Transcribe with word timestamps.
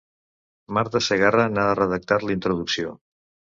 Marta 0.77 1.01
Segarra 1.09 1.45
n'ha 1.53 1.67
redactat 1.81 2.27
la 2.29 2.37
introducció. 2.39 2.99